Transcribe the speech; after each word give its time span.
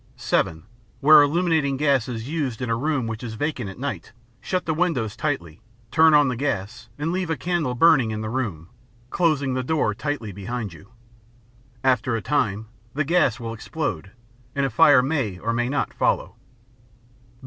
(7) 0.15 0.63
Where 0.99 1.21
illuminating 1.21 1.77
gas 1.77 2.07
is 2.09 2.27
used 2.27 2.59
in 2.59 2.71
a 2.71 2.75
room 2.75 3.05
which 3.05 3.21
is 3.23 3.35
vacant 3.35 3.69
at 3.69 3.77
night, 3.77 4.13
shut 4.39 4.65
the 4.65 4.73
windows 4.73 5.15
tightly, 5.15 5.61
turn 5.91 6.15
on 6.15 6.27
the 6.27 6.35
gas, 6.35 6.89
and 6.97 7.11
leave 7.11 7.29
a 7.29 7.37
candle 7.37 7.75
burning 7.75 8.09
in 8.09 8.21
the 8.21 8.27
room, 8.31 8.69
closing 9.11 9.53
the 9.53 9.61
door 9.61 9.93
tightly 9.93 10.31
behind 10.31 10.73
you. 10.73 10.89
After 11.83 12.15
a 12.15 12.21
time, 12.23 12.65
the 12.95 13.03
gas 13.05 13.39
will 13.39 13.53
explode, 13.53 14.09
and 14.55 14.65
a 14.65 14.71
fire 14.71 15.03
may 15.03 15.37
or 15.37 15.53
may 15.53 15.69
not 15.69 15.93
follow. 15.93 16.35